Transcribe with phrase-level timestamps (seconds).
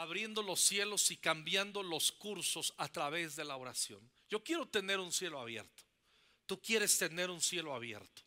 [0.00, 4.00] abriendo los cielos y cambiando los cursos a través de la oración.
[4.30, 5.82] Yo quiero tener un cielo abierto.
[6.46, 8.22] Tú quieres tener un cielo abierto.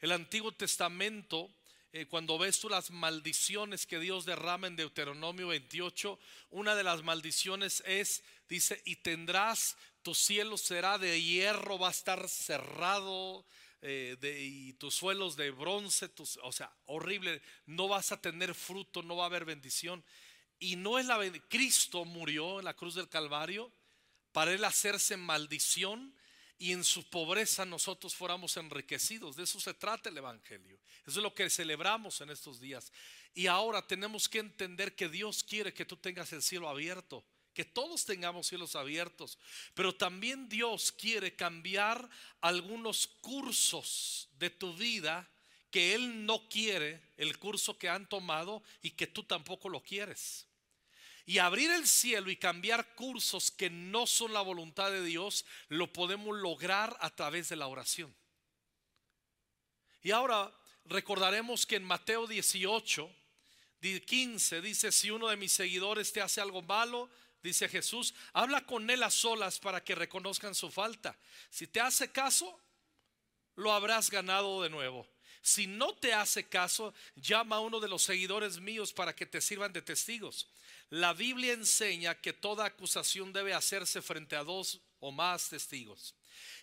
[0.00, 1.50] El Antiguo Testamento,
[1.92, 7.02] eh, cuando ves tú las maldiciones que Dios derrama en Deuteronomio 28, una de las
[7.02, 13.44] maldiciones es, dice, y tendrás, tu cielo será de hierro, va a estar cerrado,
[13.82, 16.08] eh, y tus suelos de bronce,
[16.42, 20.02] o sea, horrible, no vas a tener fruto, no va a haber bendición.
[20.62, 21.18] Y no es la
[21.48, 23.72] Cristo murió en la cruz del Calvario
[24.30, 26.14] para él hacerse maldición
[26.56, 29.34] y en su pobreza nosotros fuéramos enriquecidos.
[29.34, 30.78] De eso se trata el Evangelio.
[31.04, 32.92] Eso es lo que celebramos en estos días.
[33.34, 37.64] Y ahora tenemos que entender que Dios quiere que tú tengas el cielo abierto que
[37.66, 39.36] todos tengamos cielos abiertos,
[39.74, 42.08] pero también Dios quiere cambiar
[42.40, 45.28] algunos cursos de tu vida
[45.70, 50.46] que Él no quiere, el curso que han tomado y que tú tampoco lo quieres.
[51.24, 55.92] Y abrir el cielo y cambiar cursos que no son la voluntad de Dios, lo
[55.92, 58.14] podemos lograr a través de la oración.
[60.02, 60.52] Y ahora
[60.84, 63.10] recordaremos que en Mateo 18,
[63.80, 67.08] 15 dice, si uno de mis seguidores te hace algo malo,
[67.42, 71.16] dice Jesús, habla con él a solas para que reconozcan su falta.
[71.50, 72.60] Si te hace caso,
[73.56, 75.06] lo habrás ganado de nuevo.
[75.42, 79.40] Si no te hace caso, llama a uno de los seguidores míos para que te
[79.40, 80.46] sirvan de testigos.
[80.88, 86.14] La Biblia enseña que toda acusación debe hacerse frente a dos o más testigos.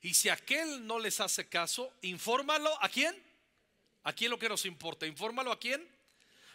[0.01, 3.15] Y si aquel no les hace caso, infórmalo a quién?
[4.03, 5.05] ¿A quién lo que nos importa?
[5.05, 5.85] Infórmalo a quién?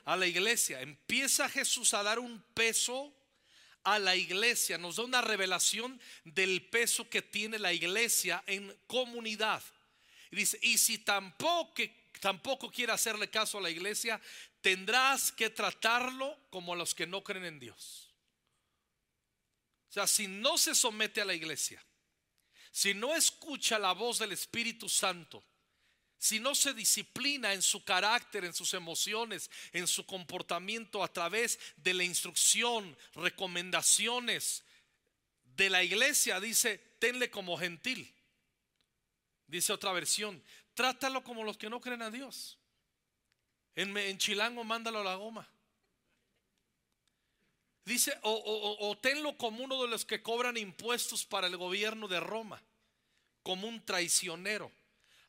[0.07, 0.81] A la iglesia.
[0.81, 3.13] Empieza Jesús a dar un peso
[3.83, 9.63] a la iglesia, nos da una revelación del peso que tiene la iglesia en comunidad.
[10.31, 11.83] Y dice, y si tampoco,
[12.21, 14.21] tampoco quiere hacerle caso a la iglesia,
[14.61, 18.15] tendrás que tratarlo como a los que no creen en Dios.
[19.91, 21.85] O sea, si no se somete a la iglesia,
[22.73, 25.45] si no escucha la voz del Espíritu Santo,
[26.19, 31.59] si no se disciplina en su carácter, en sus emociones, en su comportamiento a través
[31.77, 34.65] de la instrucción, recomendaciones
[35.45, 38.13] de la iglesia, dice, tenle como gentil.
[39.55, 40.43] Dice otra versión,
[40.75, 42.59] trátalo como los que no creen a Dios.
[43.77, 45.49] En, Chilango, mándalo a la goma.
[47.85, 52.19] Dice, o, o tenlo como uno de los que cobran impuestos para el gobierno de
[52.19, 52.61] Roma,
[53.45, 54.73] como un traicionero.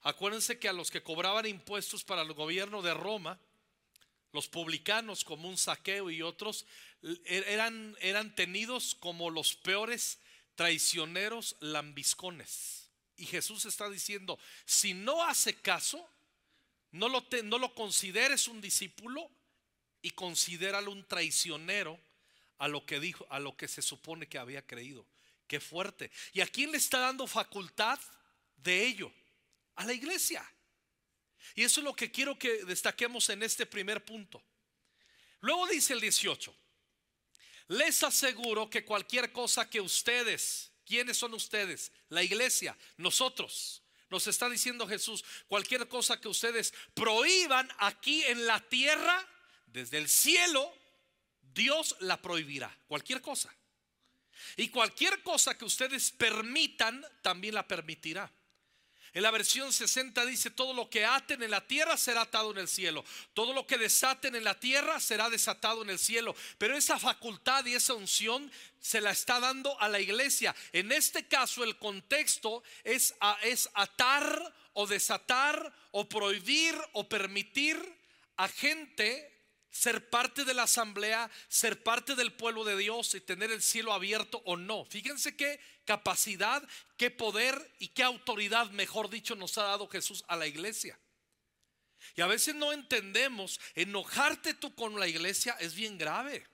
[0.01, 3.39] Acuérdense que a los que cobraban impuestos para el gobierno de Roma,
[4.31, 6.65] los publicanos como un saqueo y otros,
[7.25, 10.17] er, eran, eran tenidos como los peores
[10.55, 12.84] traicioneros lambiscones.
[13.17, 16.07] Y Jesús está diciendo, si no hace caso,
[16.91, 19.29] no lo, consideres un discípulo
[20.01, 21.99] y considéralo un traicionero
[22.57, 25.05] a lo que dijo, a lo que se supone que había creído.
[25.47, 26.11] Qué fuerte.
[26.33, 27.99] ¿Y a quién le está dando facultad
[28.57, 29.11] de ello?
[29.75, 30.45] a la iglesia.
[31.53, 34.43] Y eso es lo que quiero que destaquemos en este primer punto.
[35.41, 36.55] Luego dice el 18,
[37.67, 41.91] les aseguro que cualquier cosa que ustedes, ¿quiénes son ustedes?
[42.09, 43.81] La iglesia, nosotros.
[44.09, 49.27] Nos está diciendo Jesús, cualquier cosa que ustedes prohíban aquí en la tierra,
[49.67, 50.73] desde el cielo,
[51.41, 52.75] Dios la prohibirá.
[52.87, 53.53] Cualquier cosa.
[54.57, 58.31] Y cualquier cosa que ustedes permitan, también la permitirá.
[59.15, 62.57] En la versión 60 dice, todo lo que aten en la tierra será atado en
[62.57, 63.05] el cielo.
[63.33, 66.35] Todo lo que desaten en la tierra será desatado en el cielo.
[66.57, 70.53] Pero esa facultad y esa unción se la está dando a la iglesia.
[70.73, 77.77] En este caso el contexto es, es atar o desatar o prohibir o permitir
[78.35, 79.31] a gente
[79.69, 83.93] ser parte de la asamblea, ser parte del pueblo de Dios y tener el cielo
[83.93, 84.83] abierto o no.
[84.83, 86.61] Fíjense qué capacidad,
[86.97, 90.99] qué poder y qué autoridad, mejor dicho, nos ha dado Jesús a la iglesia.
[92.15, 96.45] Y a veces no entendemos, enojarte tú con la iglesia es bien grave.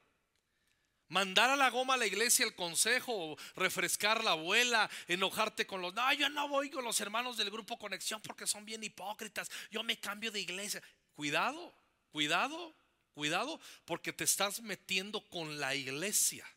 [1.07, 5.93] Mandar a la goma a la iglesia el consejo, refrescar la abuela, enojarte con los,
[5.93, 9.83] no, yo no voy con los hermanos del grupo Conexión porque son bien hipócritas, yo
[9.83, 10.81] me cambio de iglesia.
[11.13, 11.73] Cuidado,
[12.11, 12.75] cuidado.
[13.13, 16.47] Cuidado porque te estás metiendo con la iglesia.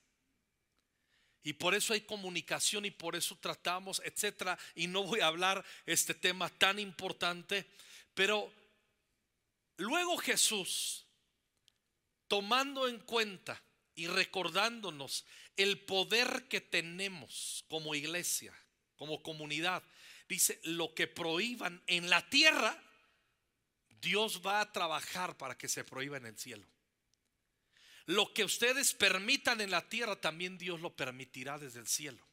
[1.45, 4.59] Y por eso hay comunicación y por eso tratamos, etcétera.
[4.75, 7.67] Y no voy a hablar este tema tan importante,
[8.15, 8.51] pero
[9.77, 11.05] luego Jesús,
[12.29, 13.63] tomando en cuenta
[13.95, 15.27] y recordándonos
[15.57, 18.55] el poder que tenemos como iglesia,
[18.97, 19.83] como comunidad,
[20.27, 22.83] dice, lo que prohíban en la tierra,
[24.01, 26.67] Dios va a trabajar para que se prohíba en el cielo.
[28.07, 32.27] Lo que ustedes permitan en la tierra, también Dios lo permitirá desde el cielo.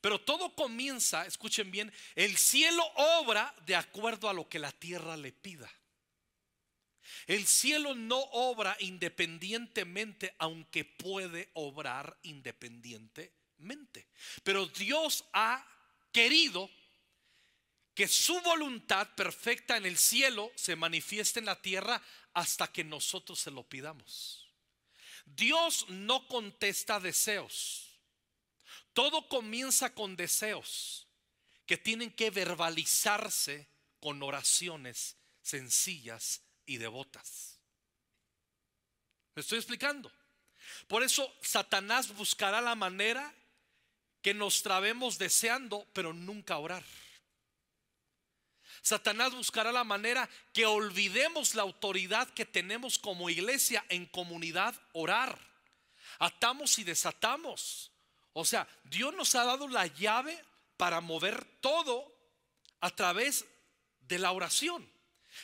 [0.00, 5.16] Pero todo comienza, escuchen bien, el cielo obra de acuerdo a lo que la tierra
[5.16, 5.70] le pida.
[7.26, 14.08] El cielo no obra independientemente, aunque puede obrar independientemente.
[14.42, 15.66] Pero Dios ha
[16.12, 16.70] querido
[17.94, 22.02] que su voluntad perfecta en el cielo se manifieste en la tierra
[22.32, 24.43] hasta que nosotros se lo pidamos.
[25.24, 28.00] Dios no contesta deseos.
[28.92, 31.06] Todo comienza con deseos
[31.66, 33.68] que tienen que verbalizarse
[34.00, 37.58] con oraciones sencillas y devotas.
[39.34, 40.10] ¿Me estoy explicando?
[40.86, 43.34] Por eso Satanás buscará la manera
[44.22, 46.84] que nos trabemos deseando, pero nunca orar.
[48.84, 55.38] Satanás buscará la manera que olvidemos la autoridad que tenemos como iglesia en comunidad orar.
[56.18, 57.90] Atamos y desatamos.
[58.34, 60.38] O sea, Dios nos ha dado la llave
[60.76, 62.14] para mover todo
[62.80, 63.46] a través
[64.00, 64.86] de la oración.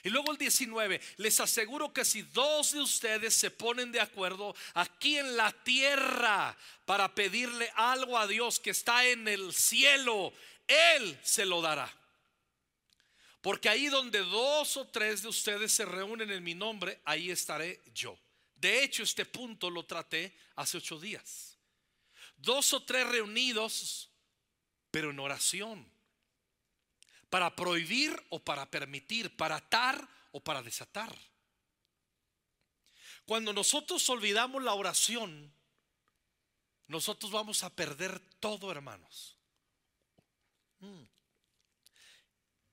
[0.03, 4.55] Y luego el 19, les aseguro que si dos de ustedes se ponen de acuerdo
[4.75, 6.55] aquí en la tierra
[6.85, 10.31] para pedirle algo a Dios que está en el cielo,
[10.69, 11.91] Él se lo dará.
[13.41, 17.81] Porque ahí donde dos o tres de ustedes se reúnen en mi nombre, ahí estaré
[17.95, 18.19] yo.
[18.55, 21.59] De hecho, este punto lo traté hace ocho días.
[22.37, 24.11] Dos o tres reunidos,
[24.91, 25.91] pero en oración.
[27.31, 31.17] Para prohibir o para permitir, para atar o para desatar.
[33.25, 35.51] Cuando nosotros olvidamos la oración,
[36.89, 39.39] nosotros vamos a perder todo, hermanos.
[40.81, 41.20] Mm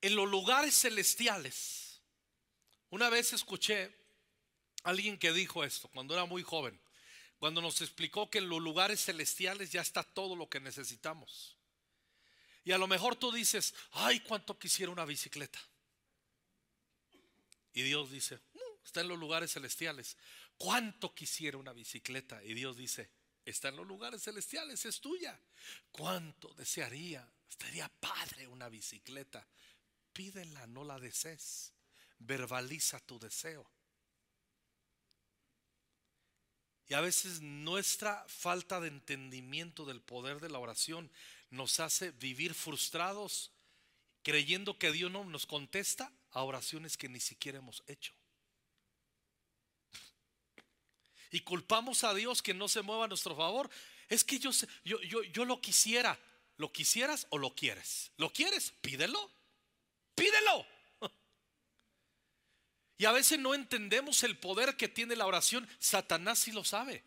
[0.08, 2.02] en los lugares celestiales.
[2.90, 3.94] Una vez escuché
[4.84, 6.80] a alguien que dijo esto cuando era muy joven,
[7.40, 11.58] cuando nos explicó que en los lugares celestiales ya está todo lo que necesitamos.
[12.64, 15.60] Y a lo mejor tú dices, ay, cuánto quisiera una bicicleta.
[17.74, 18.40] Y Dios dice,
[18.86, 20.18] está en los lugares celestiales.
[20.58, 22.42] ¿Cuánto quisiera una bicicleta?
[22.44, 23.12] Y Dios dice,
[23.46, 25.38] está en los lugares celestiales, es tuya.
[25.92, 27.30] ¿Cuánto desearía?
[27.50, 29.46] Estaría padre una bicicleta
[30.18, 31.72] pídela, no la desees.
[32.18, 33.70] Verbaliza tu deseo.
[36.88, 41.12] Y a veces nuestra falta de entendimiento del poder de la oración
[41.52, 43.52] nos hace vivir frustrados
[44.24, 48.14] creyendo que Dios no nos contesta a oraciones que ni siquiera hemos hecho.
[51.30, 53.70] Y culpamos a Dios que no se mueva a nuestro favor.
[54.10, 54.50] Es que yo,
[54.84, 56.18] yo, yo, yo lo quisiera.
[56.56, 58.12] ¿Lo quisieras o lo quieres?
[58.18, 58.74] ¿Lo quieres?
[58.82, 59.37] Pídelo.
[60.18, 60.66] Pídelo.
[62.98, 65.70] Y a veces no entendemos el poder que tiene la oración.
[65.78, 67.04] Satanás sí lo sabe.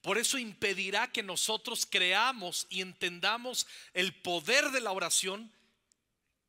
[0.00, 5.52] Por eso impedirá que nosotros creamos y entendamos el poder de la oración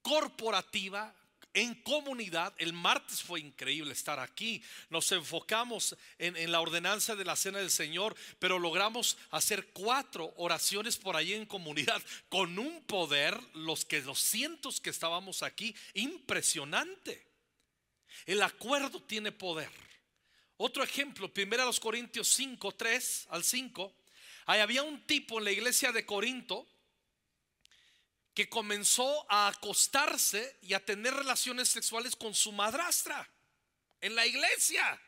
[0.02, 1.14] corporativa,
[1.54, 2.54] en comunidad.
[2.58, 4.64] El martes fue increíble estar aquí.
[4.90, 10.98] Nos enfocamos en, la ordenanza de la cena del Señor, pero logramos hacer cuatro oraciones
[10.98, 17.26] por ahí en comunidad con un poder, los que los cientos que estábamos aquí, impresionante.
[18.26, 19.70] El acuerdo tiene poder.
[20.58, 23.94] Otro ejemplo, primero a los Corintios 5, 3 al 5.
[24.46, 26.68] Ahí había un tipo en la iglesia de Corinto
[28.34, 33.30] que comenzó a acostarse y a tener relaciones sexuales con su madrastra
[34.02, 35.00] en la iglesia.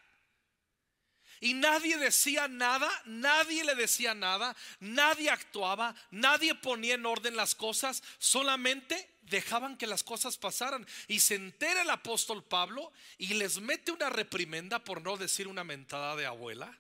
[1.41, 7.55] Y nadie decía nada, nadie le decía nada, nadie actuaba, nadie ponía en orden las
[7.55, 10.87] cosas, solamente dejaban que las cosas pasaran.
[11.07, 15.63] Y se entera el apóstol Pablo y les mete una reprimenda por no decir una
[15.63, 16.79] mentada de abuela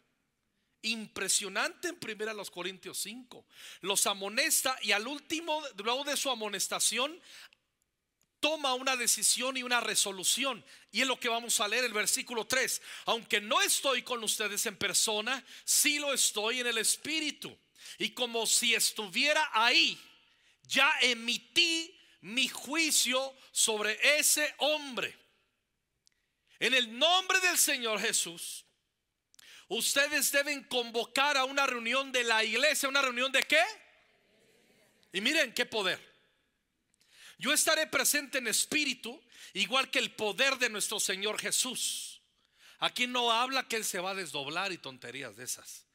[0.85, 3.45] impresionante en primera los Corintios 5.
[3.81, 7.19] Los amonesta y al último, luego de su amonestación,
[8.39, 10.63] toma una decisión y una resolución.
[10.91, 12.81] Y es lo que vamos a leer el versículo 3.
[13.05, 17.57] Aunque no estoy con ustedes en persona, sí lo estoy en el Espíritu.
[17.97, 19.99] Y como si estuviera ahí,
[20.67, 25.15] ya emití mi juicio sobre ese hombre.
[26.59, 28.64] En el nombre del Señor Jesús
[29.67, 32.89] ustedes deben convocar a una reunión de la iglesia.
[32.89, 33.63] ¿Una reunión de qué?
[35.13, 35.99] Y miren qué poder.
[37.37, 39.21] Yo estaré presente en espíritu,
[39.53, 42.21] igual que el poder de nuestro Señor Jesús.
[42.79, 45.85] Aquí no habla que Él se va a desdoblar y tonterías de esas.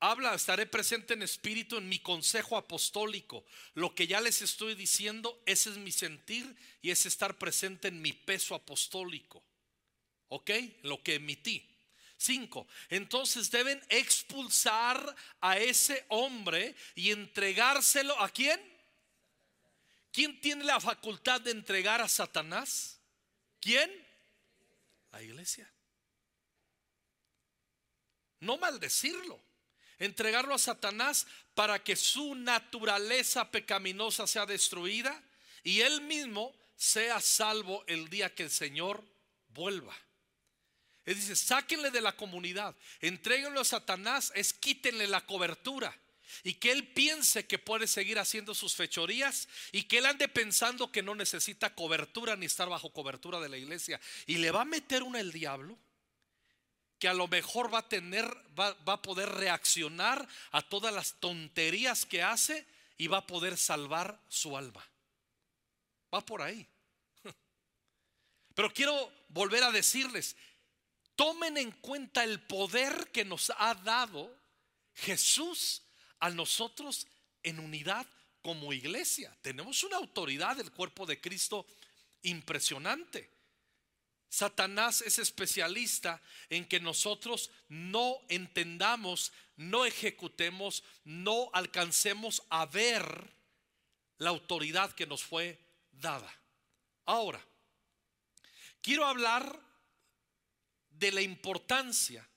[0.00, 3.44] Habla, estaré presente en espíritu en mi consejo apostólico.
[3.72, 8.02] Lo que ya les estoy diciendo, ese es mi sentir y es estar presente en
[8.02, 9.42] mi peso apostólico.
[10.28, 10.50] ¿Ok?
[10.82, 11.73] Lo que emití.
[12.16, 18.60] Cinco, entonces deben expulsar a ese hombre y entregárselo a quién?
[20.12, 23.00] ¿Quién tiene la facultad de entregar a Satanás?
[23.60, 23.90] ¿Quién?
[25.10, 25.70] La iglesia.
[28.40, 29.40] No maldecirlo,
[29.98, 35.20] entregarlo a Satanás para que su naturaleza pecaminosa sea destruida
[35.62, 39.02] y él mismo sea salvo el día que el Señor
[39.48, 39.96] vuelva.
[41.04, 45.96] Él dice, sáquenle de la comunidad, entréguenlo a Satanás, es quítenle la cobertura.
[46.42, 50.90] Y que él piense que puede seguir haciendo sus fechorías y que él ande pensando
[50.90, 54.00] que no necesita cobertura ni estar bajo cobertura de la iglesia.
[54.26, 55.78] Y le va a meter una el diablo
[56.98, 58.24] que a lo mejor va a tener,
[58.58, 63.56] va, va a poder reaccionar a todas las tonterías que hace y va a poder
[63.56, 64.84] salvar su alma.
[66.12, 66.66] Va por ahí.
[68.54, 70.36] Pero quiero volver a decirles,
[71.16, 74.36] tomen en cuenta el poder que nos ha dado
[74.94, 75.82] Jesús
[76.20, 77.06] a nosotros
[77.42, 78.06] en unidad
[78.42, 79.36] como iglesia.
[79.42, 81.66] Tenemos una autoridad del cuerpo de Cristo
[82.22, 83.30] impresionante.
[84.28, 93.30] Satanás es especialista en que nosotros no entendamos, no ejecutemos, no alcancemos a ver
[94.18, 95.58] la autoridad que nos fue
[95.92, 96.32] dada.
[97.06, 97.40] Ahora,
[98.82, 99.60] quiero hablar
[100.98, 102.28] de la importancia.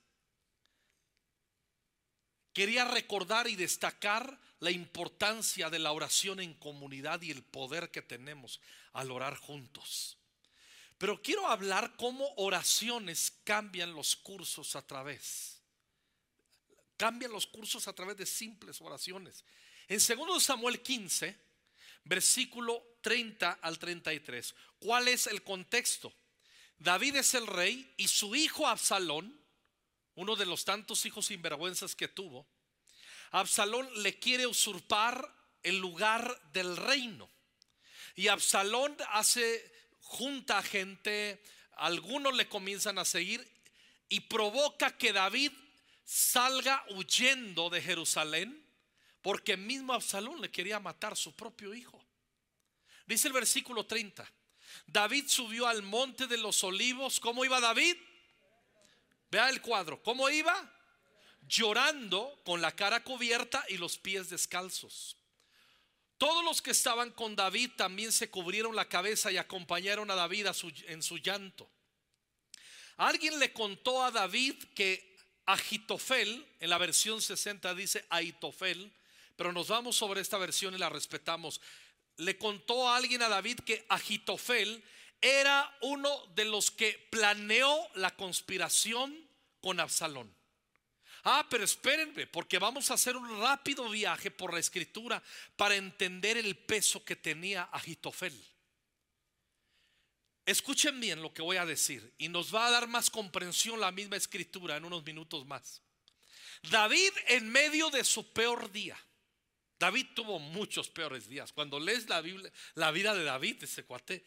[2.52, 8.02] Quería recordar y destacar la importancia de la oración en comunidad y el poder que
[8.02, 8.60] tenemos
[8.92, 10.18] al orar juntos.
[10.98, 15.60] Pero quiero hablar cómo oraciones cambian los cursos a través.
[16.96, 19.44] Cambian los cursos a través de simples oraciones.
[19.86, 21.38] En 2 Samuel 15,
[22.02, 24.54] versículo 30 al 33.
[24.80, 26.12] ¿Cuál es el contexto?
[26.78, 29.38] David es el rey y su hijo Absalón,
[30.14, 32.46] uno de los tantos hijos sinvergüenzas que tuvo,
[33.30, 37.28] Absalón le quiere usurpar el lugar del reino.
[38.14, 41.42] Y Absalón hace, junta a gente,
[41.72, 43.46] algunos le comienzan a seguir
[44.08, 45.52] y provoca que David
[46.04, 48.64] salga huyendo de Jerusalén
[49.20, 52.02] porque mismo Absalón le quería matar su propio hijo.
[53.06, 54.30] Dice el versículo 30.
[54.86, 57.20] David subió al monte de los olivos.
[57.20, 57.96] ¿Cómo iba David?
[59.30, 60.02] Vea el cuadro.
[60.02, 60.72] ¿Cómo iba?
[61.46, 65.16] Llorando con la cara cubierta y los pies descalzos.
[66.18, 70.48] Todos los que estaban con David también se cubrieron la cabeza y acompañaron a David
[70.86, 71.70] en su llanto.
[72.96, 75.16] Alguien le contó a David que
[75.46, 78.92] Agitofel, en la versión 60 dice Aitofel,
[79.36, 81.60] pero nos vamos sobre esta versión y la respetamos
[82.18, 84.84] le contó a alguien a David que Agitofel
[85.20, 89.28] era uno de los que planeó la conspiración
[89.60, 90.32] con Absalón.
[91.24, 95.22] Ah, pero espérenme, porque vamos a hacer un rápido viaje por la escritura
[95.56, 98.34] para entender el peso que tenía Agitofel.
[100.46, 103.92] Escuchen bien lo que voy a decir y nos va a dar más comprensión la
[103.92, 105.82] misma escritura en unos minutos más.
[106.70, 108.96] David en medio de su peor día,
[109.78, 111.52] David tuvo muchos peores días.
[111.52, 114.24] Cuando lees la Biblia, la vida de David, ese cuate,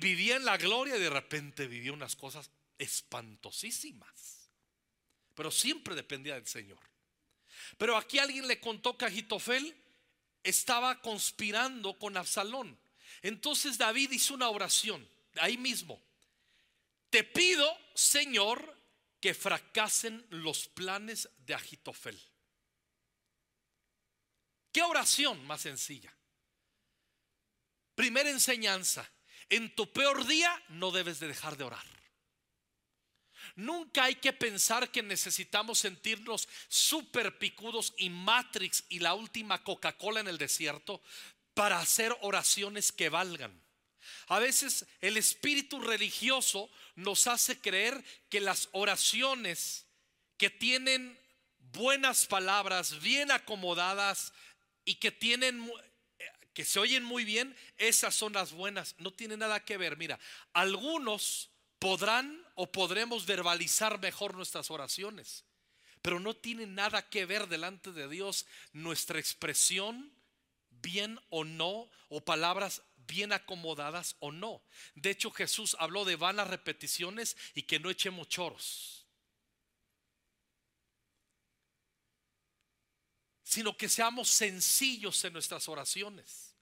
[0.00, 4.50] vivía en la gloria y de repente vivía unas cosas espantosísimas.
[5.34, 6.80] Pero siempre dependía del Señor.
[7.76, 9.74] Pero aquí alguien le contó que Agitofel
[10.42, 12.78] estaba conspirando con Absalón.
[13.22, 16.00] Entonces David hizo una oración ahí mismo.
[17.10, 18.76] Te pido, Señor,
[19.20, 22.20] que fracasen los planes de Agitofel.
[24.72, 26.12] ¿Qué oración más sencilla?
[27.94, 29.10] Primera enseñanza,
[29.48, 31.86] en tu peor día no debes de dejar de orar.
[33.56, 40.20] Nunca hay que pensar que necesitamos sentirnos super picudos y Matrix y la última Coca-Cola
[40.20, 41.02] en el desierto
[41.54, 43.60] para hacer oraciones que valgan.
[44.28, 49.86] A veces el espíritu religioso nos hace creer que las oraciones
[50.36, 51.18] que tienen
[51.58, 54.32] buenas palabras, bien acomodadas,
[54.88, 55.70] y que tienen
[56.54, 58.96] que se oyen muy bien, esas son las buenas.
[58.98, 59.98] No tiene nada que ver.
[59.98, 60.18] Mira,
[60.54, 65.44] algunos podrán o podremos verbalizar mejor nuestras oraciones,
[66.00, 70.10] pero no tiene nada que ver delante de Dios nuestra expresión,
[70.70, 74.62] bien o no, o palabras bien acomodadas o no.
[74.94, 78.97] De hecho, Jesús habló de vanas repeticiones y que no echemos choros.
[83.48, 86.54] Sino que seamos sencillos en nuestras oraciones.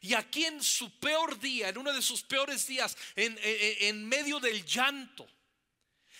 [0.00, 4.64] Y aquí en su peor día, en uno de sus peores días, en, medio del
[4.64, 5.28] llanto,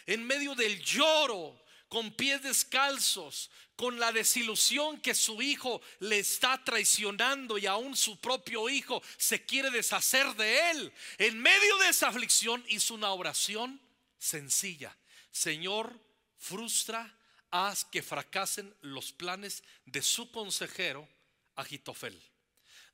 [0.06, 6.62] en medio del lloro, con pies descalzos, con la desilusión que su hijo le está
[6.62, 10.92] traicionando y aún su propio hijo se quiere deshacer de él.
[11.18, 13.80] En medio de esa aflicción hizo una oración
[14.18, 14.96] sencilla.
[15.32, 15.98] Señor,
[16.36, 17.17] frustra,
[17.50, 21.08] haz que fracasen los planes de su consejero
[21.56, 22.20] Agitofel.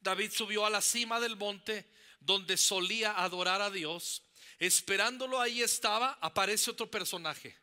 [0.00, 1.86] David subió a la cima del monte
[2.20, 4.22] donde solía adorar a Dios.
[4.58, 7.56] Esperándolo ahí estaba, aparece otro personaje,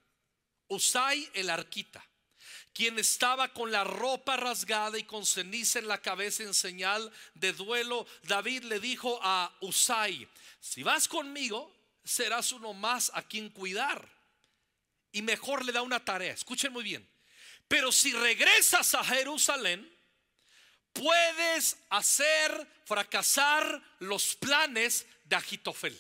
[0.68, 2.06] Usai el arquita,
[2.74, 7.54] quien estaba con la ropa rasgada y con ceniza en la cabeza en señal de
[7.54, 8.08] duelo.
[8.24, 10.28] David le dijo a Usai,
[10.60, 14.08] si vas conmigo, serás uno más a quien cuidar.
[15.12, 17.08] Y mejor le da una tarea, escuchen muy bien.
[17.68, 19.90] Pero si regresas a Jerusalén,
[20.94, 26.00] puedes hacer fracasar los planes de Agitofel.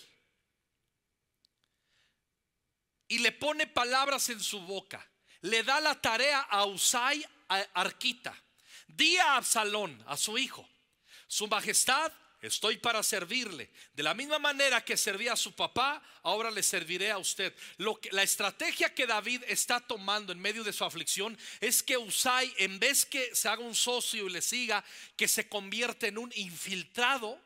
[3.07, 5.05] Y le pone palabras en su boca.
[5.41, 7.25] Le da la tarea a Usai
[7.73, 8.33] Arquita.
[8.87, 10.67] Di a Absalón, a su hijo,
[11.27, 13.69] su majestad Estoy para servirle.
[13.93, 17.55] De la misma manera que servía a su papá, ahora le serviré a usted.
[18.11, 22.79] La estrategia que David está tomando en medio de su aflicción es que Usai, en
[22.79, 24.83] vez que se haga un socio y le siga,
[25.15, 27.39] que se convierte en un infiltrado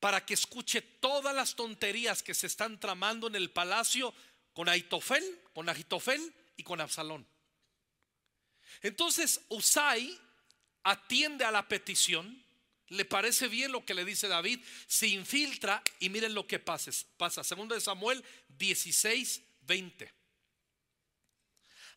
[0.00, 4.12] para que escuche todas las tonterías que se están tramando en el palacio
[4.52, 7.24] con Aitofel, con Agitofel y con Absalón.
[8.82, 10.18] Entonces Usai
[10.82, 12.43] atiende a la petición
[12.94, 16.90] le parece bien lo que le dice David, se infiltra y miren lo que pasa.
[17.16, 20.12] Pasa, segundo de Samuel 16, 20.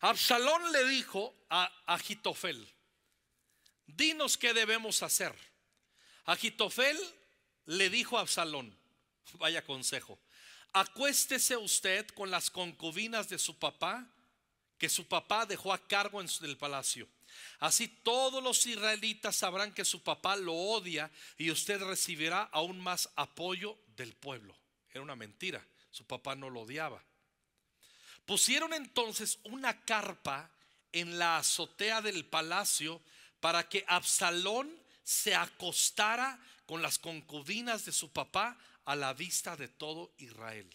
[0.00, 2.68] Absalón le dijo a Agitofel,
[3.86, 5.34] dinos qué debemos hacer.
[6.24, 6.98] Agitofel
[7.66, 8.76] le dijo a Absalón,
[9.34, 10.18] vaya consejo,
[10.72, 14.06] acuéstese usted con las concubinas de su papá,
[14.78, 17.08] que su papá dejó a cargo en del palacio
[17.58, 23.10] Así todos los israelitas sabrán que su papá lo odia y usted recibirá aún más
[23.16, 24.56] apoyo del pueblo.
[24.90, 27.02] Era una mentira, su papá no lo odiaba.
[28.24, 30.50] Pusieron entonces una carpa
[30.92, 33.02] en la azotea del palacio
[33.40, 34.70] para que Absalón
[35.02, 40.70] se acostara con las concubinas de su papá a la vista de todo Israel.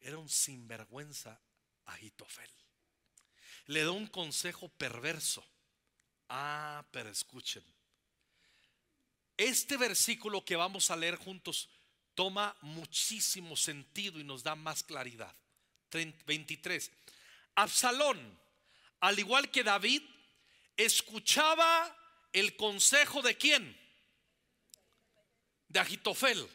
[0.00, 1.40] Era un sinvergüenza
[1.86, 2.50] Agitofel
[3.68, 5.44] le da un consejo perverso.
[6.28, 7.62] Ah, pero escuchen.
[9.36, 11.68] Este versículo que vamos a leer juntos
[12.14, 15.34] toma muchísimo sentido y nos da más claridad.
[15.90, 16.90] 23.
[17.54, 18.38] Absalón,
[19.00, 20.02] al igual que David,
[20.76, 21.96] escuchaba
[22.32, 23.78] el consejo de quién?
[25.68, 26.48] De Agitofel.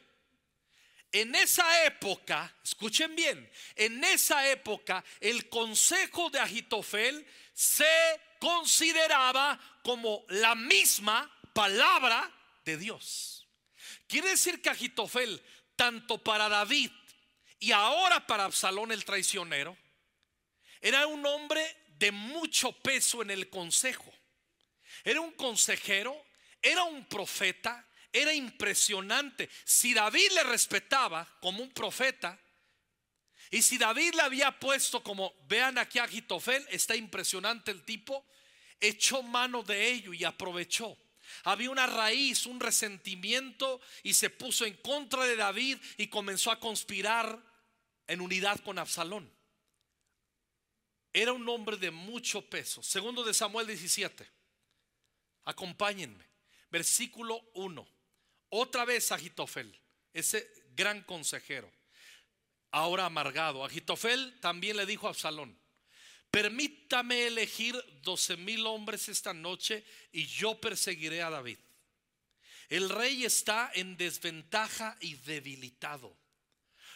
[1.14, 7.24] En esa época, escuchen bien, en esa época el consejo de Agitofel
[7.54, 12.32] se consideraba como la misma palabra
[12.66, 13.48] de Dios.
[14.08, 15.40] Quiere decir que Agitofel,
[15.76, 16.90] tanto para David
[17.60, 19.78] y ahora para Absalón el traicionero,
[20.82, 24.12] era un hombre de mucho peso en el consejo.
[25.04, 26.26] Era un consejero,
[26.60, 29.50] era un profeta, era impresionante.
[29.66, 32.40] Si David le respetaba como un profeta,
[33.50, 38.26] y si David le había puesto como, vean aquí a Agitofel, está impresionante el tipo,
[38.80, 40.98] echó mano de ello y aprovechó.
[41.44, 46.60] Había una raíz, un resentimiento y se puso en contra de David y comenzó a
[46.60, 47.42] conspirar
[48.08, 49.32] en unidad con Absalón.
[51.12, 52.82] Era un hombre de mucho peso.
[52.82, 54.28] Segundo de Samuel 17.
[55.46, 56.26] Acompáñenme.
[56.72, 57.93] Versículo 1.
[58.56, 59.76] Otra vez Agitofel,
[60.14, 61.72] ese gran consejero,
[62.70, 63.66] ahora amargado.
[63.66, 65.58] Agitofel también le dijo a Absalón,
[66.30, 71.58] permítame elegir doce mil hombres esta noche y yo perseguiré a David.
[72.70, 76.16] El rey está en desventaja y debilitado.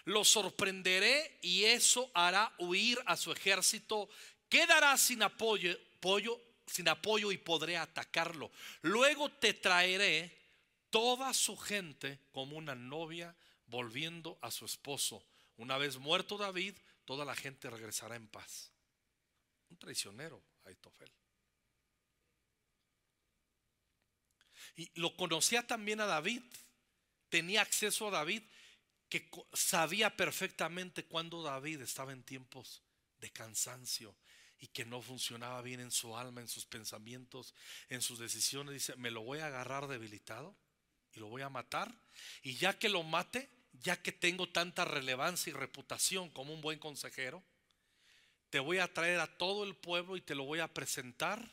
[0.06, 4.08] Lo sorprenderé y eso hará huir a su ejército.
[4.48, 5.76] Quedará sin apoyo,
[6.68, 8.52] sin apoyo y podré atacarlo.
[8.84, 10.38] Luego te traeré
[10.90, 13.36] toda su gente como una novia
[13.68, 15.24] volviendo a su esposo.
[15.58, 18.72] Una vez muerto David, toda la gente regresará en paz.
[19.70, 21.12] Un traicionero, Aitofel.
[24.76, 26.44] Y lo conocía también a David.
[27.30, 28.44] Tenía acceso a David
[29.10, 32.82] que sabía perfectamente cuando David estaba en tiempos
[33.20, 34.16] de cansancio
[34.60, 37.54] y que no funcionaba bien en su alma, en sus pensamientos,
[37.90, 38.74] en sus decisiones.
[38.74, 40.56] Dice, me lo voy a agarrar debilitado
[41.18, 41.94] y lo voy a matar.
[42.44, 46.80] Y ya que lo mate, ya que tengo tanta relevancia y reputación como un buen
[46.80, 47.44] consejero,
[48.50, 51.52] te voy a traer a todo el pueblo y te lo voy a presentar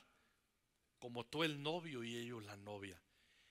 [0.98, 3.00] como tú el novio y ellos la novia.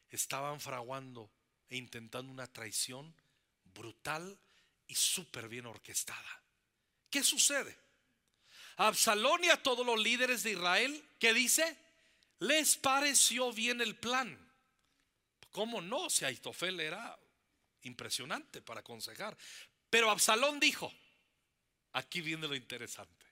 [0.09, 1.29] Estaban fraguando
[1.69, 3.13] e intentando una traición
[3.73, 4.37] brutal
[4.87, 6.41] y súper bien orquestada.
[7.09, 7.75] ¿Qué sucede?
[8.77, 11.77] Absalón y a todos los líderes de Israel, ¿qué dice?
[12.39, 14.37] Les pareció bien el plan.
[15.53, 16.09] ¿Cómo no?
[16.09, 17.17] Si Aitofel era
[17.83, 19.37] impresionante para aconsejar.
[19.87, 20.91] Pero Absalón dijo,
[21.91, 23.25] aquí viene lo interesante.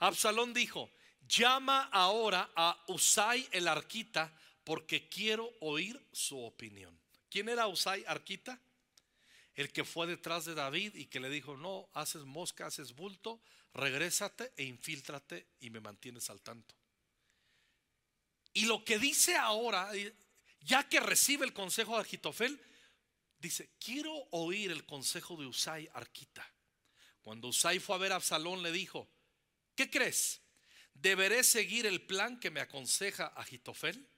[0.00, 6.98] Absalón dijo, llama ahora a Usai el arquita porque quiero oír su opinión.
[7.30, 8.60] ¿Quién era Usai arquita?
[9.54, 13.40] El que fue detrás de David y que le dijo, no, haces mosca, haces bulto,
[13.72, 16.74] regrésate e infíltrate y me mantienes al tanto.
[18.52, 19.92] Y lo que dice ahora,
[20.64, 22.60] ya que recibe el consejo de Agitofel,
[23.38, 26.48] dice, quiero oír el consejo de Usai Arquita.
[27.22, 29.08] Cuando Usai fue a ver a Absalón, le dijo,
[29.74, 30.40] ¿qué crees?
[30.94, 34.08] ¿Deberé seguir el plan que me aconseja Agitofel?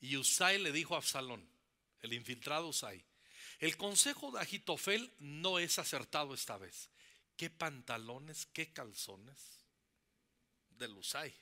[0.00, 1.48] Y Usai le dijo a Absalón,
[2.02, 3.04] el infiltrado Usai,
[3.58, 6.90] el consejo de Agitofel no es acertado esta vez.
[7.36, 9.64] ¿Qué pantalones, qué calzones
[10.70, 11.34] del Usai?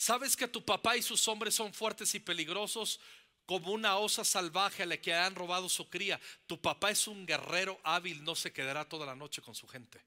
[0.00, 3.00] ¿Sabes que tu papá y sus hombres son fuertes y peligrosos
[3.44, 6.18] como una osa salvaje a la que han robado su cría?
[6.46, 10.02] Tu papá es un guerrero hábil, no se quedará toda la noche con su gente.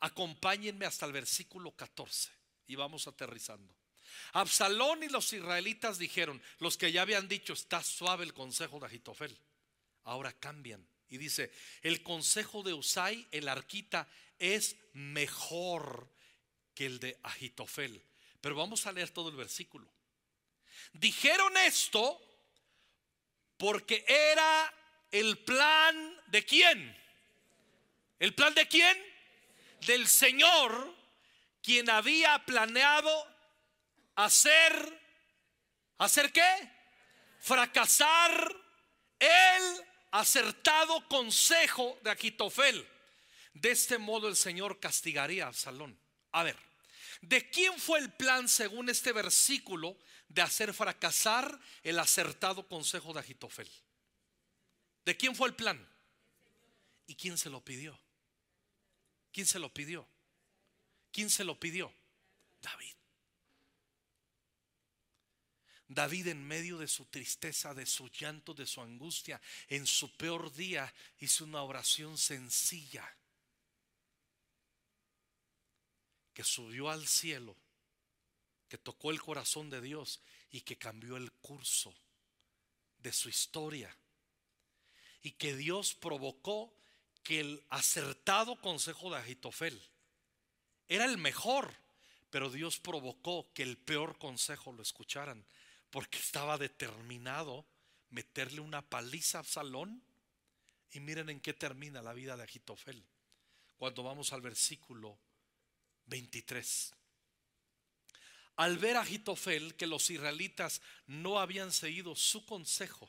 [0.00, 2.30] Acompáñenme hasta el versículo 14
[2.68, 3.76] y vamos aterrizando.
[4.32, 8.86] Absalón y los israelitas dijeron, los que ya habían dicho, está suave el consejo de
[8.86, 9.38] Agitofel.
[10.04, 16.10] Ahora cambian y dice, el consejo de Usai, el arquita, es mejor
[16.72, 18.02] que el de Agitofel.
[18.40, 19.88] Pero vamos a leer todo el versículo.
[20.92, 22.20] Dijeron esto
[23.56, 24.72] porque era
[25.10, 26.96] el plan de quién.
[28.18, 28.96] ¿El plan de quién?
[29.86, 30.94] Del Señor,
[31.62, 33.26] quien había planeado
[34.16, 35.00] hacer,
[35.98, 36.72] ¿hacer qué?
[37.40, 38.56] Fracasar
[39.18, 42.88] el acertado consejo de Aquitofel.
[43.54, 45.98] De este modo el Señor castigaría a Absalón.
[46.32, 46.56] A ver,
[47.20, 49.96] ¿de quién fue el plan según este versículo
[50.28, 53.70] de hacer fracasar el acertado consejo de Agitofel?
[55.04, 55.88] ¿De quién fue el plan?
[57.06, 57.98] ¿Y quién se lo pidió?
[59.32, 60.06] ¿Quién se lo pidió?
[61.10, 61.92] ¿Quién se lo pidió?
[62.60, 62.94] David.
[65.88, 70.52] David en medio de su tristeza, de su llanto, de su angustia, en su peor
[70.52, 73.17] día, hizo una oración sencilla
[76.38, 77.56] que subió al cielo,
[78.68, 80.20] que tocó el corazón de Dios
[80.52, 81.92] y que cambió el curso
[82.98, 83.92] de su historia.
[85.20, 86.72] Y que Dios provocó
[87.24, 89.82] que el acertado consejo de Agitofel
[90.88, 91.74] era el mejor,
[92.30, 95.44] pero Dios provocó que el peor consejo lo escucharan
[95.90, 97.66] porque estaba determinado
[98.10, 100.04] meterle una paliza a Absalón.
[100.92, 103.04] Y miren en qué termina la vida de Agitofel.
[103.76, 105.18] Cuando vamos al versículo
[106.08, 106.94] 23.
[108.56, 113.08] Al ver a Agitofel que los israelitas no habían seguido su consejo,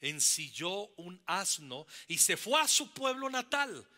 [0.00, 3.88] ensilló un asno y se fue a su pueblo natal.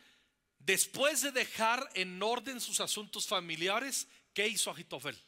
[0.58, 5.20] Después de dejar en orden sus asuntos familiares, ¿qué hizo Agitofel?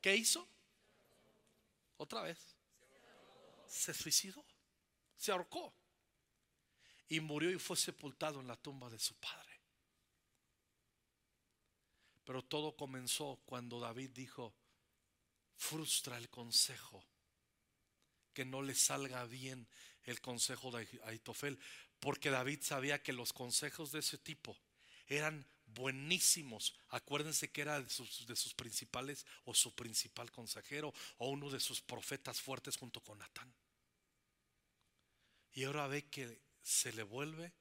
[0.00, 0.48] ¿Qué hizo?
[1.98, 2.38] Otra vez.
[3.68, 4.44] Se suicidó.
[5.16, 5.74] Se ahorcó.
[7.08, 9.49] Y murió y fue sepultado en la tumba de su padre.
[12.30, 14.54] Pero todo comenzó cuando David dijo,
[15.56, 17.04] frustra el consejo,
[18.32, 19.66] que no le salga bien
[20.04, 21.58] el consejo de Aitofel,
[21.98, 24.56] porque David sabía que los consejos de ese tipo
[25.08, 26.72] eran buenísimos.
[26.90, 32.40] Acuérdense que era de sus, principales o su principal consejero o uno de sus profetas
[32.40, 33.52] fuertes junto con Natán.
[35.50, 37.52] Y ahora ve que se le vuelve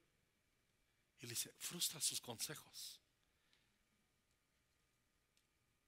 [1.22, 2.99] y le dice, frustra sus consejos.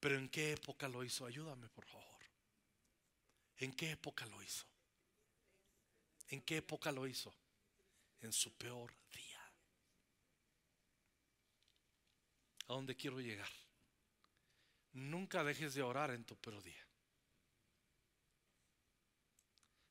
[0.02, 1.26] Pero ¿en qué época lo hizo?
[1.26, 2.20] Ayúdame, por favor.
[3.58, 4.66] ¿En qué época lo hizo?
[6.30, 7.32] ¿En qué época lo hizo?
[8.20, 9.40] En su peor día.
[12.66, 13.50] a dónde quiero llegar.
[14.94, 16.84] Nunca dejes de orar en tu peor día.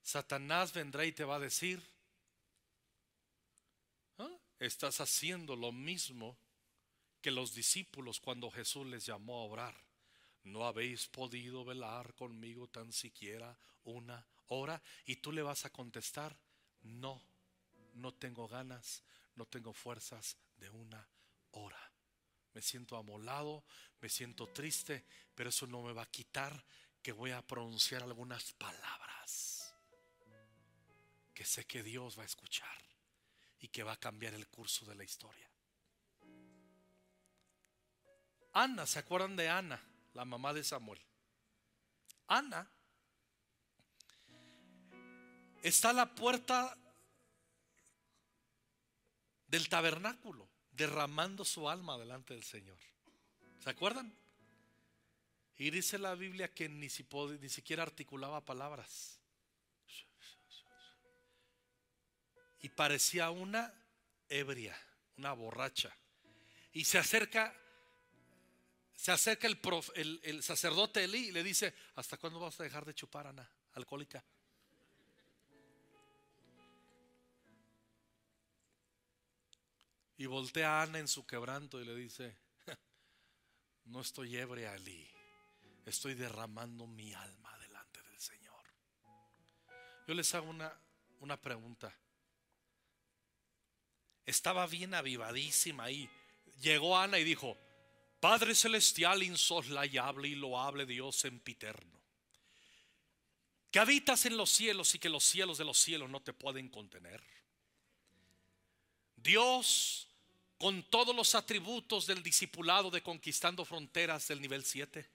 [0.02, 1.82] Satanás vendrá y te va a decir,
[4.17, 4.38] ¿Ah?
[4.60, 6.38] estás haciendo lo mismo
[7.21, 9.90] que los discípulos cuando Jesús les llamó a orar.
[10.43, 14.82] No habéis podido velar conmigo tan siquiera una hora.
[15.06, 16.36] Y tú le vas a contestar,
[16.82, 17.21] no,
[17.93, 19.04] no tengo ganas,
[19.36, 21.08] no tengo fuerzas de una
[21.51, 21.91] hora.
[22.54, 23.63] Me siento amolado,
[24.01, 26.65] me siento triste, pero eso no me va a quitar
[27.01, 29.73] que voy a pronunciar algunas palabras
[31.34, 32.77] que sé que Dios va a escuchar
[33.60, 35.49] y que va a cambiar el curso de la historia.
[38.54, 39.82] Ana, ¿se acuerdan de Ana,
[40.13, 41.02] la mamá de Samuel?
[42.28, 42.69] Ana
[45.63, 46.78] está a la puerta
[49.47, 52.80] del tabernáculo, derramando su alma delante del Señor.
[53.60, 54.15] ¿Se acuerdan?
[55.58, 59.19] Y dice la Biblia que ni, ni siquiera articulaba palabras.
[62.62, 63.74] Y parecía una
[64.30, 64.76] ebria,
[65.17, 65.95] una borracha.
[66.74, 67.54] Y se acerca,
[69.01, 72.93] se acerca el, el, sacerdote Elí y le dice, ¿hasta cuándo vas a dejar de
[72.93, 74.23] chupar, Ana, alcohólica?
[80.17, 82.37] Y voltea a Ana en su quebranto y le dice,
[83.85, 85.09] no estoy ebria, Eli,
[85.87, 88.63] estoy derramando mi alma delante del Señor.
[90.07, 90.79] Yo les hago una,
[91.21, 91.91] una pregunta.
[94.27, 96.07] Estaba bien avivadísima ahí.
[96.59, 97.57] Llegó Ana y dijo,
[98.21, 101.99] Padre Celestial, insoslayable y loable Dios sempiterno,
[103.71, 106.69] que habitas en los cielos y que los cielos de los cielos no te pueden
[106.69, 107.19] contener.
[109.15, 110.07] Dios
[110.60, 115.10] con todos los atributos del discipulado de Conquistando Fronteras del nivel 7,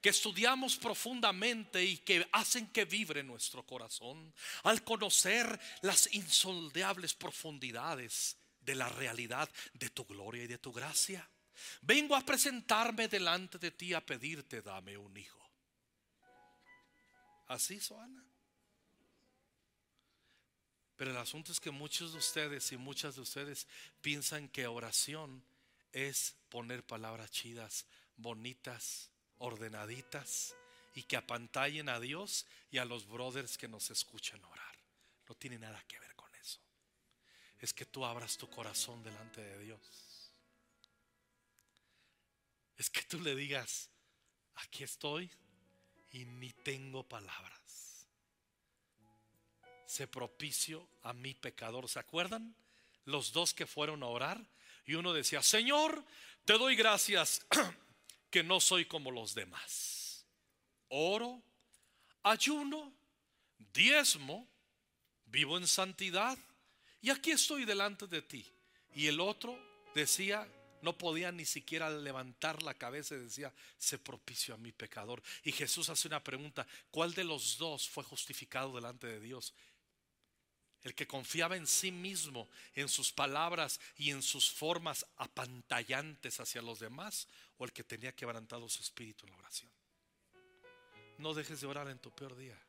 [0.00, 8.38] que estudiamos profundamente y que hacen que vibre nuestro corazón al conocer las insondeables profundidades
[8.62, 11.28] de la realidad de tu gloria y de tu gracia.
[11.82, 15.42] Vengo a presentarme delante de ti a pedirte, dame un hijo.
[17.48, 18.24] Así, Soana.
[20.96, 23.66] Pero el asunto es que muchos de ustedes y muchas de ustedes
[24.00, 25.42] piensan que oración
[25.92, 27.86] es poner palabras chidas,
[28.16, 30.54] bonitas, ordenaditas
[30.94, 34.76] y que apantallen a Dios y a los brothers que nos escuchan orar.
[35.28, 36.60] No tiene nada que ver con eso.
[37.58, 40.11] Es que tú abras tu corazón delante de Dios.
[42.76, 43.90] Es que tú le digas,
[44.54, 45.30] aquí estoy
[46.12, 47.62] y ni tengo palabras
[49.92, 51.86] se propicio a mi pecador.
[51.86, 52.54] ¿Se acuerdan?
[53.04, 54.42] Los dos que fueron a orar
[54.86, 56.02] y uno decía, Señor,
[56.46, 57.46] te doy gracias
[58.30, 60.24] que no soy como los demás.
[60.88, 61.42] Oro,
[62.22, 62.90] ayuno,
[63.74, 64.48] diezmo,
[65.26, 66.38] vivo en santidad
[67.02, 68.46] y aquí estoy delante de ti.
[68.94, 69.58] Y el otro
[69.94, 70.48] decía,
[70.82, 75.22] no podía ni siquiera levantar la cabeza y decía, se propicio a mi pecador.
[75.44, 79.54] Y Jesús hace una pregunta, ¿cuál de los dos fue justificado delante de Dios?
[80.82, 86.60] el que confiaba en sí mismo, en sus palabras y en sus formas apantallantes hacia
[86.60, 89.70] los demás, o el que tenía quebrantado su espíritu en la oración.
[91.18, 92.60] No dejes de orar en tu peor día.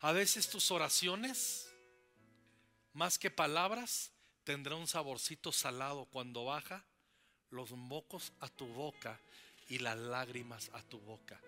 [0.00, 1.72] A veces tus oraciones,
[2.92, 4.10] más que palabras,
[4.44, 6.84] tendrán un saborcito salado cuando baja
[7.50, 9.20] los mocos a tu boca
[9.68, 11.40] y las lágrimas a tu boca.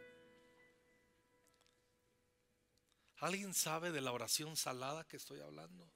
[3.19, 5.87] ¿Alguien sabe de la oración salada que estoy hablando?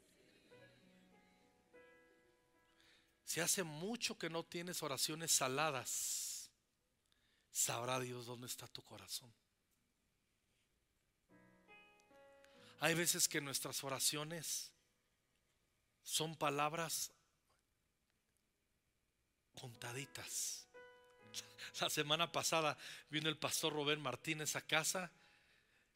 [3.24, 6.50] Si hace mucho que no tienes oraciones saladas,
[7.50, 9.32] sabrá Dios dónde está tu corazón.
[12.80, 14.72] Hay veces que nuestras oraciones
[16.02, 17.12] son palabras
[19.54, 20.66] contaditas.
[21.80, 22.76] La semana pasada
[23.10, 25.12] vino el pastor Rubén Martínez a casa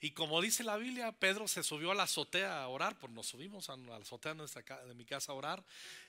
[0.05, 3.27] y como dice la Biblia, Pedro se subió a la azotea a orar, pues nos
[3.27, 5.65] subimos a la azotea de mi casa a orar.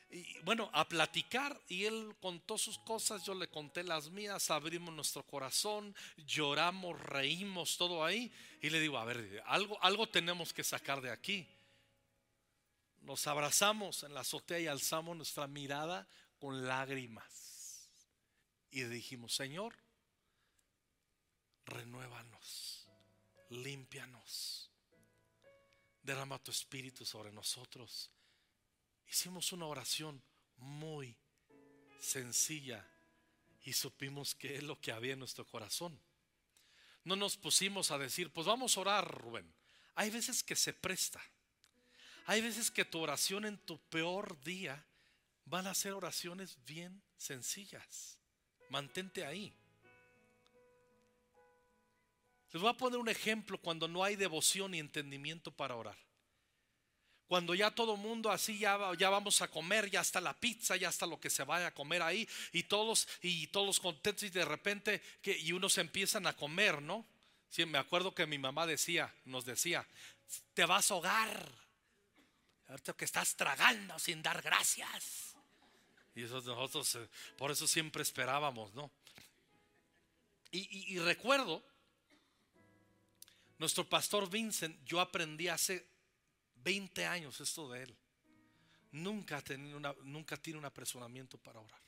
[0.09, 1.57] Y bueno, a platicar.
[1.69, 7.77] Y él contó sus cosas, yo le conté las mías, abrimos nuestro corazón, lloramos, reímos,
[7.77, 8.33] todo ahí.
[8.61, 11.47] Y le digo, a ver, algo, algo tenemos que sacar de aquí.
[13.05, 16.07] Nos abrazamos en la azotea y alzamos nuestra mirada
[16.39, 17.87] con lágrimas.
[18.71, 19.75] Y dijimos, Señor,
[21.65, 22.87] renuévanos
[23.49, 24.71] límpianos.
[26.01, 28.09] Derrama tu espíritu sobre nosotros.
[29.07, 30.19] Hicimos una oración
[30.57, 31.15] muy
[31.99, 32.83] sencilla
[33.63, 35.99] y supimos que es lo que había en nuestro corazón.
[37.03, 39.53] No nos pusimos a decir, pues vamos a orar, Rubén.
[39.93, 41.23] Hay veces que se presta.
[42.25, 44.83] Hay veces que tu oración en tu peor día
[45.45, 48.17] van a ser oraciones bien sencillas.
[48.69, 49.53] Mantente ahí.
[52.51, 55.97] Les voy a poner un ejemplo cuando no hay devoción y entendimiento para orar.
[57.27, 60.89] Cuando ya todo mundo así ya, ya vamos a comer, ya está la pizza, ya
[60.89, 64.45] está lo que se vaya a comer ahí y todos y todos contentos y de
[64.45, 67.05] repente que y unos empiezan a comer, ¿no?
[67.49, 69.87] Sí, me acuerdo que mi mamá decía, nos decía,
[70.53, 71.64] te vas a ahogar.
[72.97, 75.35] Que estás tragando sin dar gracias.
[76.15, 78.91] Y eso nosotros eh, por eso siempre esperábamos, ¿no?
[80.51, 81.61] y recuerdo
[83.57, 85.85] nuestro pastor Vincent, yo aprendí hace
[86.55, 87.95] 20 años esto de él.
[88.91, 91.81] Nunca, una, nunca tiene un apresuramiento para orar.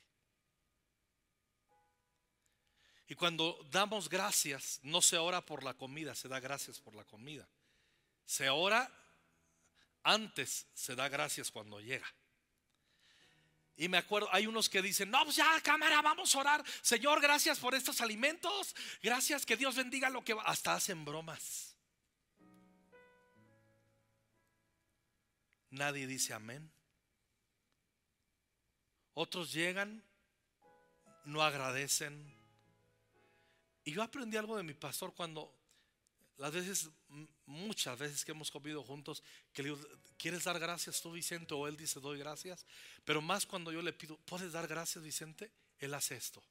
[3.08, 7.04] Y cuando damos gracias, no se ora por la comida, se da gracias por la
[7.04, 7.48] comida.
[8.26, 8.90] Se ora
[10.08, 12.06] antes, se da gracias cuando llega.
[13.76, 16.64] Y me acuerdo, hay unos que dicen, no, pues ya cámara, vamos a orar.
[16.82, 18.74] Señor, gracias por estos alimentos.
[19.02, 20.42] Gracias, que Dios bendiga lo que va.
[20.42, 21.76] Hasta hacen bromas.
[25.70, 26.72] Nadie dice amén.
[29.12, 30.02] Otros llegan,
[31.24, 32.34] no agradecen.
[33.84, 35.57] Y yo aprendí algo de mi pastor cuando
[36.38, 36.88] las veces,
[37.46, 39.22] muchas veces que hemos comido juntos,
[39.52, 41.52] que le digo, ¿quieres dar gracias tú, Vicente?
[41.52, 42.64] O él dice, doy gracias.
[43.04, 45.50] Pero más cuando yo le pido, ¿puedes dar gracias, Vicente?
[45.80, 46.42] Él hace esto.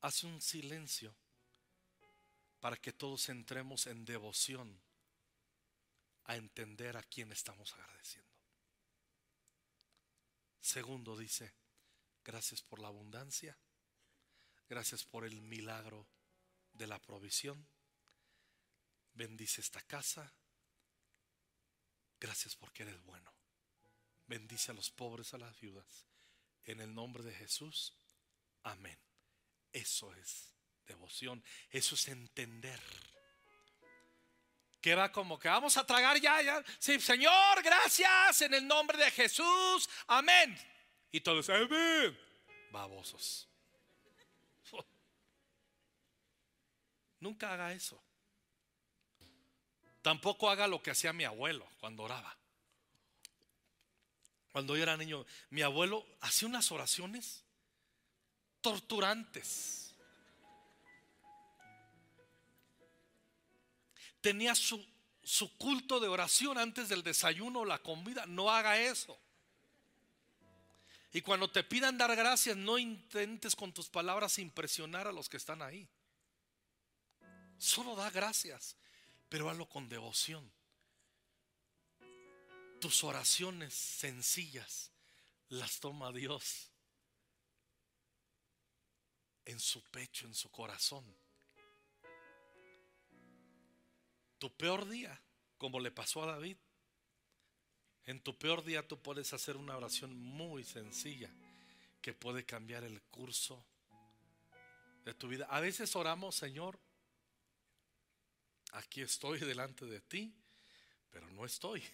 [0.00, 1.14] Hace un silencio
[2.60, 4.80] para que todos entremos en devoción
[6.24, 8.28] a entender a quién estamos agradeciendo.
[10.60, 11.52] Segundo dice,
[12.28, 13.56] gracias por la abundancia,
[14.68, 16.06] gracias por el milagro
[16.74, 17.66] de la provisión,
[19.14, 20.30] bendice esta casa,
[22.20, 23.32] gracias porque eres bueno,
[24.26, 26.04] bendice a los pobres, a las viudas,
[26.64, 27.94] en el nombre de Jesús,
[28.62, 28.98] amén.
[29.72, 30.52] Eso es
[30.86, 32.80] devoción, eso es entender.
[34.82, 36.62] Que va como que vamos a tragar ya, ya.
[36.78, 39.88] Sí, Señor, gracias en el nombre de Jesús.
[40.06, 40.77] Amén.
[41.10, 42.18] Y todos, amén.
[42.70, 43.48] Babosos.
[47.20, 48.00] Nunca haga eso.
[50.02, 52.36] Tampoco haga lo que hacía mi abuelo cuando oraba.
[54.52, 57.44] Cuando yo era niño, mi abuelo hacía unas oraciones
[58.60, 59.88] torturantes.
[64.20, 64.84] tenía su,
[65.22, 68.26] su culto de oración antes del desayuno o la comida.
[68.26, 69.18] No haga eso.
[71.12, 75.36] Y cuando te pidan dar gracias, no intentes con tus palabras impresionar a los que
[75.36, 75.88] están ahí.
[77.56, 78.76] Solo da gracias,
[79.28, 80.52] pero hazlo con devoción.
[82.80, 84.92] Tus oraciones sencillas
[85.48, 86.70] las toma Dios
[89.46, 91.04] en su pecho, en su corazón
[94.38, 95.20] tu peor día,
[95.58, 96.56] como le pasó a David,
[98.08, 101.30] en tu peor día tú puedes hacer una oración muy sencilla
[102.00, 103.62] que puede cambiar el curso
[105.04, 105.46] de tu vida.
[105.50, 106.80] A veces oramos, Señor,
[108.72, 110.34] aquí estoy delante de ti,
[111.10, 111.84] pero no estoy.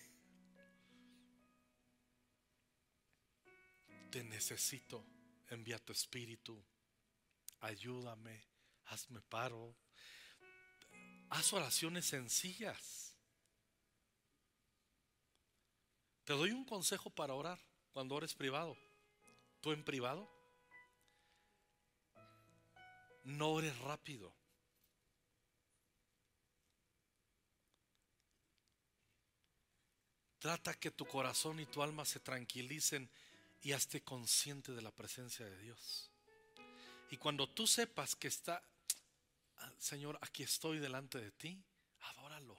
[4.13, 5.05] Te necesito,
[5.51, 6.65] envía tu espíritu,
[7.59, 8.41] ayúdame,
[8.85, 9.75] hazme paro,
[11.31, 13.04] Haz oraciones sencillas.
[16.25, 17.61] Te doy un consejo para orar
[17.93, 18.77] cuando ores privado.
[19.61, 20.29] Tú en privado.
[23.25, 24.35] No ores rápido.
[30.39, 33.09] Trata que tu corazón y tu alma se tranquilicen
[33.63, 36.11] y hazte consciente de la presencia de Dios.
[37.11, 38.63] Y cuando tú sepas que está
[39.79, 41.63] Señor, aquí estoy delante de ti,
[42.01, 42.59] adóralo,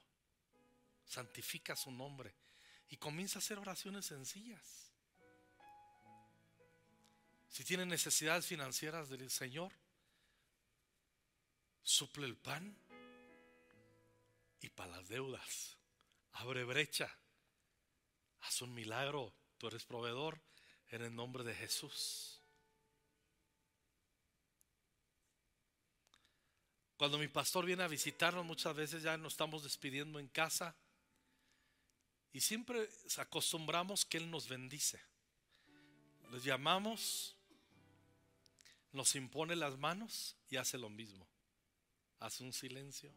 [1.06, 2.34] santifica su nombre
[2.89, 4.91] y comienza a hacer oraciones sencillas.
[7.49, 9.71] Si tiene necesidades financieras del Señor,
[11.81, 12.75] suple el pan
[14.59, 15.77] y para las deudas,
[16.33, 17.15] abre brecha,
[18.41, 20.41] haz un milagro, tú eres proveedor
[20.89, 22.41] en el nombre de Jesús.
[26.97, 30.75] Cuando mi pastor viene a visitarnos, muchas veces ya nos estamos despidiendo en casa.
[32.36, 35.01] Y siempre acostumbramos que Él nos bendice.
[36.31, 37.36] Les llamamos,
[38.91, 41.27] nos impone las manos y hace lo mismo.
[42.19, 43.11] Hace un silencio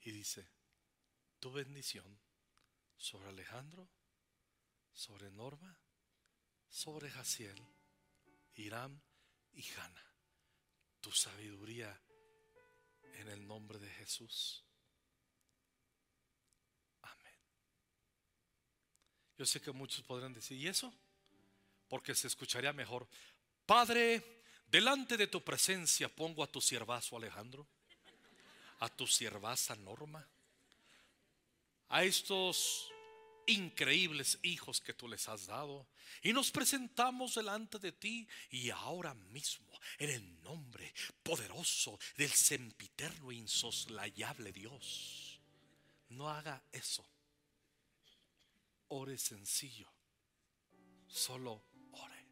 [0.00, 0.48] y dice,
[1.40, 2.18] tu bendición
[2.96, 3.88] sobre Alejandro,
[4.92, 5.78] sobre Norma,
[6.68, 7.60] sobre Jaciel,
[8.54, 9.00] Irán
[9.52, 10.08] y Hanna
[11.00, 11.98] tu sabiduría
[13.14, 14.64] en el nombre de Jesús.
[17.02, 17.34] Amén.
[19.38, 20.92] Yo sé que muchos podrán decir, ¿y eso?
[21.88, 23.06] Porque se escucharía mejor.
[23.64, 27.66] Padre, delante de tu presencia pongo a tu siervazo Alejandro,
[28.80, 30.26] a tu siervaza Norma,
[31.88, 32.90] a estos
[33.46, 35.86] increíbles hijos que tú les has dado.
[36.22, 43.30] Y nos presentamos delante de ti y ahora mismo, en el nombre poderoso del sempiterno
[43.30, 45.40] e insoslayable Dios,
[46.08, 47.06] no haga eso.
[48.88, 49.88] Ore sencillo.
[51.06, 51.62] Solo
[51.92, 52.26] ore.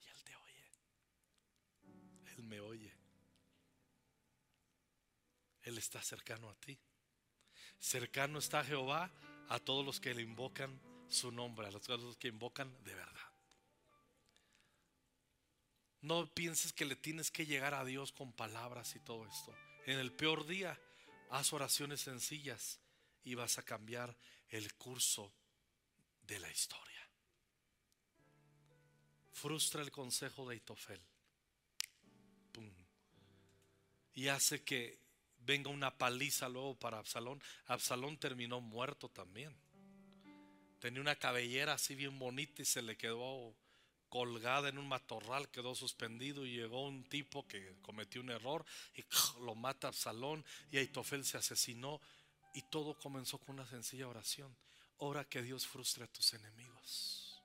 [0.00, 0.70] Y Él te oye.
[2.36, 2.92] Él me oye.
[5.62, 6.78] Él está cercano a ti.
[7.78, 9.10] Cercano está Jehová
[9.48, 13.28] a todos los que le invocan su nombre, a los que invocan de verdad.
[16.00, 19.54] No pienses que le tienes que llegar a Dios con palabras y todo esto.
[19.86, 20.78] En el peor día,
[21.30, 22.80] haz oraciones sencillas
[23.28, 24.16] y vas a cambiar
[24.48, 25.30] el curso
[26.22, 27.08] de la historia.
[29.32, 31.00] Frustra el consejo de Itofel.
[34.14, 34.98] Y hace que
[35.40, 37.40] venga una paliza luego para Absalón.
[37.66, 39.54] Absalón terminó muerto también.
[40.80, 43.54] Tenía una cabellera así bien bonita y se le quedó
[44.08, 48.64] colgada en un matorral, quedó suspendido y llegó un tipo que cometió un error
[48.96, 49.04] y
[49.44, 52.00] lo mata Absalón y Aitofel se asesinó
[52.54, 54.54] y todo comenzó con una sencilla oración.
[54.98, 57.40] Ora que Dios frustre a tus enemigos.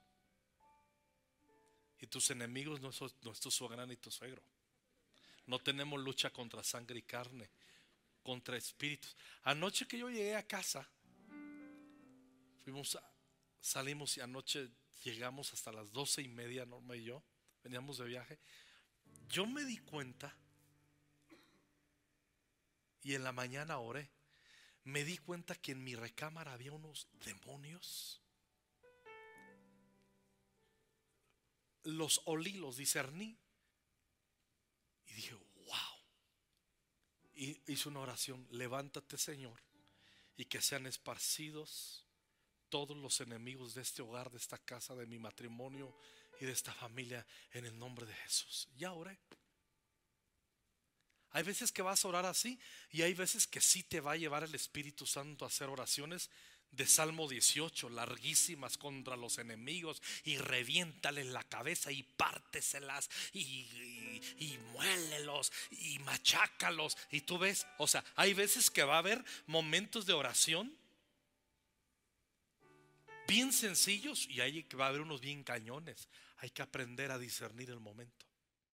[2.00, 2.90] Y tus enemigos no,
[3.22, 4.42] no es tu suegra ni tu suegro.
[5.46, 7.50] No tenemos lucha contra sangre y carne,
[8.24, 9.16] contra espíritus.
[9.44, 10.88] Anoche que yo llegué a casa,
[12.64, 12.98] fuimos
[13.60, 14.70] salimos y anoche
[15.04, 17.24] llegamos hasta las doce y media, Norma y yo,
[17.64, 18.40] veníamos de viaje.
[19.30, 20.36] Yo me di cuenta
[23.04, 24.10] y en la mañana oré.
[24.86, 28.22] Me di cuenta que en mi recámara había unos demonios.
[31.84, 33.38] Los olí, los discerní.
[35.06, 35.36] Y dije,
[37.36, 39.60] y hizo una oración, levántate Señor,
[40.38, 42.06] y que sean esparcidos
[42.70, 45.96] todos los enemigos de este hogar, de esta casa, de mi matrimonio
[46.40, 48.68] y de esta familia en el nombre de Jesús.
[48.76, 49.20] Ya oré.
[51.34, 52.60] Hay veces que vas a orar así
[52.92, 56.30] y hay veces que sí te va a llevar el Espíritu Santo a hacer oraciones
[56.72, 64.22] de Salmo 18, larguísimas contra los enemigos, y reviéntales la cabeza y párteselas y, y,
[64.40, 66.98] y, muélelos y machácalos.
[67.12, 70.76] Y tú ves, o sea, hay veces que va a haber momentos de oración
[73.28, 76.08] bien sencillos y hay que va a haber unos bien cañones.
[76.38, 78.26] Hay que aprender a discernir el momento.